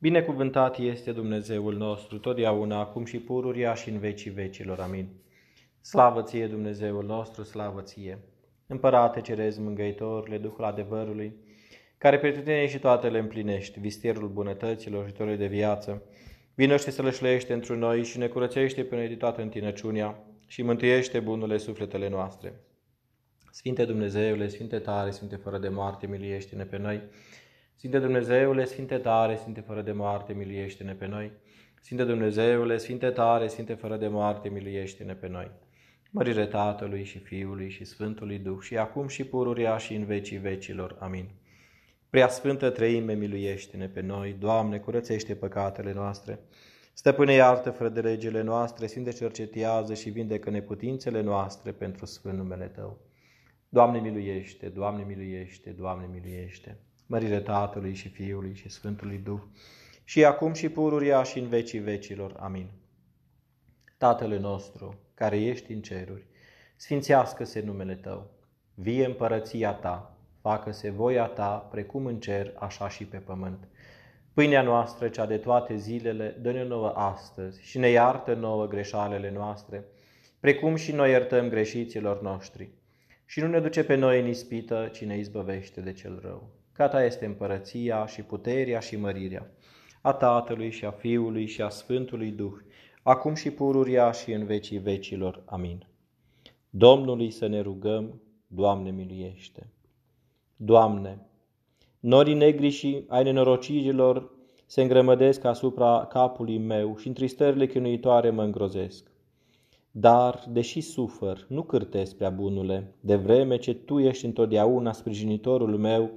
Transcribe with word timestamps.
Binecuvântat 0.00 0.78
este 0.78 1.12
Dumnezeul 1.12 1.76
nostru, 1.76 2.18
totdeauna, 2.18 2.78
acum 2.78 3.04
și 3.04 3.18
pururia 3.18 3.74
și 3.74 3.88
în 3.88 3.98
vecii 3.98 4.30
vecilor. 4.30 4.80
Amin. 4.80 5.08
Slavă 5.80 6.22
ție, 6.22 6.46
Dumnezeul 6.46 7.04
nostru, 7.04 7.42
slavă 7.42 7.80
ție! 7.80 8.18
Împărate 8.66 9.20
cerezi 9.20 9.60
mângăitorile, 9.60 10.38
Duhul 10.38 10.64
adevărului, 10.64 11.36
care 11.98 12.18
pretutine 12.18 12.66
și 12.66 12.78
toate 12.78 13.08
le 13.08 13.18
împlinești, 13.18 13.80
vistierul 13.80 14.28
bunătăților 14.28 15.06
și 15.06 15.36
de 15.36 15.46
viață, 15.46 16.02
vino 16.54 16.76
și 16.76 16.90
sălășlește 16.90 17.52
într 17.52 17.72
noi 17.72 18.04
și 18.04 18.18
ne 18.18 18.26
curățește 18.26 18.84
până 18.84 19.06
de 19.06 19.14
toată 19.14 19.42
întinăciunea 19.42 20.24
și 20.46 20.62
mântuiește 20.62 21.20
bunurile 21.20 21.56
sufletele 21.56 22.08
noastre. 22.08 22.60
Sfinte 23.50 23.84
Dumnezeule, 23.84 24.48
Sfinte 24.48 24.78
tare, 24.78 25.10
Sfinte 25.10 25.36
fără 25.36 25.58
de 25.58 25.68
moarte, 25.68 26.06
miliește-ne 26.06 26.64
pe 26.64 26.78
noi. 26.78 27.02
Sfinte 27.78 27.98
Dumnezeule, 27.98 28.64
Sfinte 28.64 28.98
tare, 28.98 29.36
Sfinte 29.36 29.60
fără 29.60 29.82
de 29.82 29.92
moarte, 29.92 30.32
miliește-ne 30.32 30.94
pe 30.94 31.06
noi. 31.06 31.32
Sfinte 31.80 32.04
Dumnezeule, 32.04 32.76
Sfinte 32.76 33.10
tare, 33.10 33.46
Sfinte 33.46 33.74
fără 33.74 33.96
de 33.96 34.08
moarte, 34.08 34.48
miliește-ne 34.48 35.14
pe 35.14 35.28
noi. 35.28 35.50
Mărire 36.10 36.46
Tatălui 36.46 37.04
și 37.04 37.18
Fiului 37.18 37.70
și 37.70 37.84
Sfântului 37.84 38.38
Duh 38.38 38.58
și 38.60 38.76
acum 38.76 39.08
și 39.08 39.24
pururia 39.24 39.76
și 39.76 39.94
în 39.94 40.04
vecii 40.04 40.36
vecilor. 40.36 40.96
Amin. 41.00 41.30
Prea 42.10 42.28
Sfântă 42.28 42.70
Treime, 42.70 43.14
miluiește-ne 43.14 43.88
pe 43.88 44.00
noi. 44.00 44.36
Doamne, 44.38 44.78
curățește 44.78 45.34
păcatele 45.34 45.92
noastre. 45.92 46.38
Stăpâne, 46.92 47.32
iartă 47.32 47.70
fără 47.70 47.88
de 47.88 48.00
legile 48.00 48.42
noastre, 48.42 48.86
Sfinte, 48.86 49.12
cercetează 49.12 49.94
și 49.94 50.10
vindecă 50.10 50.50
neputințele 50.50 51.20
noastre 51.20 51.72
pentru 51.72 52.06
Sfânt 52.06 52.36
numele 52.36 52.66
Tău. 52.66 52.98
Doamne, 53.68 54.00
miluiește, 54.00 54.68
Doamne, 54.68 55.04
miluiește, 55.04 55.70
Doamne, 55.70 56.08
miluiește 56.12 56.78
mărire 57.10 57.40
Tatălui 57.40 57.94
și 57.94 58.08
Fiului 58.08 58.54
și 58.54 58.68
Sfântului 58.68 59.18
Duh, 59.18 59.40
și 60.04 60.24
acum 60.24 60.52
și 60.52 60.68
pururia 60.68 61.22
și 61.22 61.38
în 61.38 61.48
vecii 61.48 61.78
vecilor. 61.78 62.34
Amin. 62.38 62.70
Tatăl 63.98 64.38
nostru, 64.38 64.98
care 65.14 65.40
ești 65.40 65.72
în 65.72 65.80
ceruri, 65.80 66.26
sfințească-se 66.76 67.60
numele 67.60 67.94
Tău, 67.94 68.30
vie 68.74 69.04
împărăția 69.04 69.72
Ta, 69.72 70.16
facă-se 70.40 70.90
voia 70.90 71.26
Ta, 71.26 71.68
precum 71.70 72.06
în 72.06 72.20
cer, 72.20 72.52
așa 72.58 72.88
și 72.88 73.04
pe 73.04 73.16
pământ. 73.16 73.68
Pâinea 74.32 74.62
noastră, 74.62 75.08
cea 75.08 75.26
de 75.26 75.36
toate 75.38 75.76
zilele, 75.76 76.36
dă-ne 76.40 76.64
nouă 76.64 76.88
astăzi 76.88 77.62
și 77.62 77.78
ne 77.78 77.88
iartă 77.88 78.34
nouă 78.34 78.66
greșalele 78.66 79.30
noastre, 79.30 79.84
precum 80.40 80.74
și 80.74 80.92
noi 80.92 81.10
iertăm 81.10 81.48
greșiților 81.48 82.22
noștri. 82.22 82.70
Și 83.24 83.40
nu 83.40 83.46
ne 83.46 83.60
duce 83.60 83.84
pe 83.84 83.94
noi 83.94 84.20
în 84.20 84.26
ispită, 84.26 84.90
ci 84.92 85.04
ne 85.04 85.18
izbăvește 85.18 85.80
de 85.80 85.92
cel 85.92 86.20
rău 86.22 86.57
ca 86.78 86.88
ta 86.88 87.04
este 87.04 87.26
împărăția 87.26 88.06
și 88.06 88.22
puterea 88.22 88.80
și 88.80 88.96
mărirea, 88.96 89.50
a 90.00 90.12
Tatălui 90.12 90.70
și 90.70 90.84
a 90.84 90.90
Fiului 90.90 91.46
și 91.46 91.62
a 91.62 91.68
Sfântului 91.68 92.30
Duh, 92.30 92.52
acum 93.02 93.34
și 93.34 93.50
pururia 93.50 94.12
și 94.12 94.32
în 94.32 94.44
vecii 94.44 94.78
vecilor. 94.78 95.42
Amin. 95.46 95.86
Domnului 96.70 97.30
să 97.30 97.46
ne 97.46 97.60
rugăm, 97.60 98.20
Doamne 98.46 98.90
miluiește. 98.90 99.66
Doamne, 100.56 101.26
norii 102.00 102.34
negri 102.34 102.68
și 102.68 103.04
ai 103.08 103.22
nenorocirilor 103.22 104.30
se 104.66 104.82
îngrămădesc 104.82 105.44
asupra 105.44 106.06
capului 106.10 106.58
meu 106.58 106.96
și 106.96 107.06
întristările 107.06 107.66
chinuitoare 107.66 108.30
mă 108.30 108.42
îngrozesc. 108.42 109.10
Dar, 109.90 110.44
deși 110.48 110.80
sufăr, 110.80 111.46
nu 111.48 111.62
cârtesc 111.62 112.16
prea 112.16 112.30
bunule, 112.30 112.94
de 113.00 113.16
vreme 113.16 113.56
ce 113.56 113.74
Tu 113.74 113.98
ești 113.98 114.24
întotdeauna 114.24 114.92
sprijinitorul 114.92 115.76
meu 115.76 116.10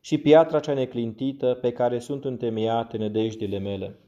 și 0.00 0.18
piatra 0.18 0.60
cea 0.60 0.74
neclintită 0.74 1.58
pe 1.60 1.72
care 1.72 1.98
sunt 1.98 2.24
întemeiate 2.24 2.96
nedejdile 2.96 3.58
mele. 3.58 3.98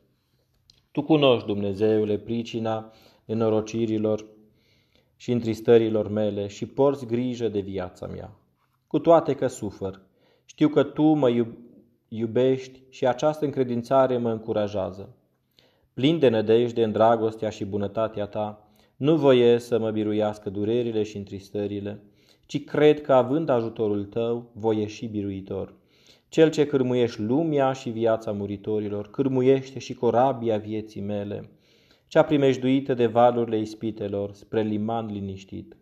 Tu 0.90 1.02
cunoști, 1.02 1.46
Dumnezeule, 1.46 2.18
pricina 2.18 2.92
nenorocirilor 3.24 4.26
și 5.16 5.32
întristărilor 5.32 6.08
mele 6.08 6.46
și 6.46 6.66
porți 6.66 7.06
grijă 7.06 7.48
de 7.48 7.60
viața 7.60 8.06
mea. 8.06 8.36
Cu 8.86 8.98
toate 8.98 9.34
că 9.34 9.46
sufăr, 9.46 10.00
știu 10.44 10.68
că 10.68 10.82
Tu 10.82 11.02
mă 11.02 11.46
iubești 12.08 12.82
și 12.88 13.06
această 13.06 13.44
încredințare 13.44 14.16
mă 14.16 14.30
încurajează. 14.30 15.16
Plin 15.94 16.18
de 16.18 16.28
nădejde 16.28 16.84
în 16.84 16.92
dragostea 16.92 17.48
și 17.48 17.64
bunătatea 17.64 18.26
Ta, 18.26 18.68
nu 18.96 19.16
voiesc 19.16 19.66
să 19.66 19.78
mă 19.78 19.90
biruiască 19.90 20.50
durerile 20.50 21.02
și 21.02 21.16
întristările, 21.16 22.02
ci 22.46 22.64
cred 22.64 23.00
că 23.00 23.12
având 23.12 23.48
ajutorul 23.48 24.04
Tău, 24.04 24.50
voi 24.52 24.78
ieși 24.78 25.06
biruitor. 25.06 25.74
Cel 26.32 26.50
ce 26.50 26.66
cârmuiești 26.66 27.20
lumea 27.20 27.72
și 27.72 27.90
viața 27.90 28.32
muritorilor, 28.32 29.10
cârmuiește 29.10 29.78
și 29.78 29.94
corabia 29.94 30.58
vieții 30.58 31.00
mele, 31.00 31.50
cea 32.06 32.22
primejduită 32.22 32.94
de 32.94 33.06
valurile 33.06 33.58
ispitelor, 33.58 34.32
spre 34.32 34.62
liman 34.62 35.06
liniștit. 35.06 35.76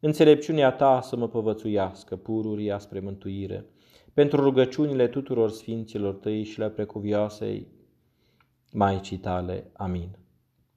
Înțelepciunea 0.00 0.72
ta 0.72 1.00
să 1.00 1.16
mă 1.16 1.28
povățuiască, 1.28 2.16
pururia 2.16 2.78
spre 2.78 3.00
mântuire, 3.00 3.64
pentru 4.14 4.40
rugăciunile 4.40 5.08
tuturor 5.08 5.50
sfinților 5.50 6.14
tăi 6.14 6.42
și 6.42 6.58
le 6.58 6.68
precuviosei 6.68 7.66
Maicii 8.72 9.18
tale. 9.18 9.70
Amin. 9.72 10.18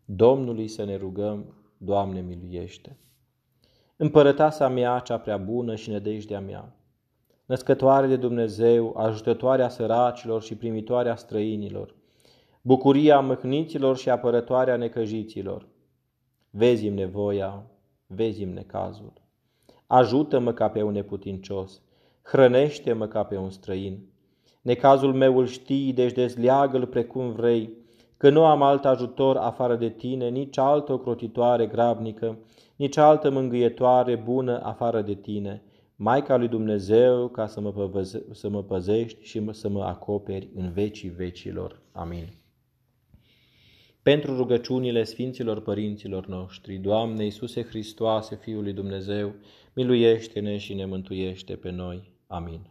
Domnului 0.05 0.67
să 0.67 0.83
ne 0.83 0.95
rugăm, 0.95 1.53
Doamne 1.77 2.21
miluiește. 2.21 2.97
Împărătasa 3.95 4.67
mea 4.67 4.99
cea 4.99 5.17
prea 5.17 5.37
bună 5.37 5.75
și 5.75 5.89
nădejdea 5.89 6.39
mea, 6.39 6.75
născătoare 7.53 8.07
de 8.07 8.15
Dumnezeu, 8.15 8.93
ajutătoarea 8.97 9.69
săracilor 9.69 10.41
și 10.41 10.55
primitoarea 10.55 11.15
străinilor, 11.15 11.95
bucuria 12.61 13.19
mâhniților 13.19 13.97
și 13.97 14.09
apărătoarea 14.09 14.75
necăjiților. 14.75 15.67
Vezi-mi 16.49 16.95
nevoia, 16.95 17.63
vezi-mi 18.07 18.53
necazul. 18.53 19.13
Ajută-mă 19.87 20.53
ca 20.53 20.69
pe 20.69 20.81
un 20.81 20.91
neputincios, 20.91 21.81
hrănește-mă 22.21 23.07
ca 23.07 23.23
pe 23.23 23.37
un 23.37 23.49
străin. 23.49 23.99
Necazul 24.61 25.13
meu 25.13 25.37
îl 25.37 25.45
știi, 25.45 25.93
deci 25.93 26.13
dezleagă-l 26.13 26.85
precum 26.85 27.31
vrei, 27.31 27.73
că 28.17 28.29
nu 28.29 28.45
am 28.45 28.61
alt 28.61 28.85
ajutor 28.85 29.37
afară 29.37 29.75
de 29.75 29.89
tine, 29.89 30.29
nici 30.29 30.57
altă 30.57 30.93
ocrotitoare 30.93 31.65
grabnică, 31.65 32.37
nici 32.75 32.97
altă 32.97 33.29
mângâietoare 33.29 34.15
bună 34.15 34.59
afară 34.63 35.01
de 35.01 35.13
tine, 35.13 35.63
Maica 35.95 36.37
lui 36.37 36.47
Dumnezeu, 36.47 37.27
ca 37.27 37.47
să 37.47 37.61
mă, 37.61 37.71
păvăze, 37.71 38.25
să 38.31 38.49
mă 38.49 38.63
păzești 38.63 39.23
și 39.25 39.47
să 39.51 39.69
mă 39.69 39.83
acoperi 39.83 40.49
în 40.55 40.71
vecii 40.71 41.09
vecilor. 41.09 41.81
Amin. 41.91 42.27
Pentru 44.01 44.35
rugăciunile 44.35 45.03
Sfinților 45.03 45.61
Părinților 45.61 46.27
noștri, 46.27 46.77
Doamne 46.77 47.23
Iisuse 47.23 47.63
Hristoase, 47.63 48.35
Fiul 48.35 48.63
lui 48.63 48.73
Dumnezeu, 48.73 49.33
miluiește-ne 49.73 50.57
și 50.57 50.73
ne 50.73 50.85
mântuiește 50.85 51.55
pe 51.55 51.69
noi. 51.69 52.11
Amin. 52.27 52.61